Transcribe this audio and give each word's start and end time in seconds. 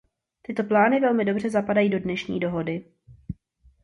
Tyto 0.43 0.63
plány 0.63 0.99
velmi 1.01 1.25
dobře 1.25 1.49
zapadají 1.49 1.89
do 1.89 1.99
dnešní 1.99 2.39
dohody. 2.39 2.91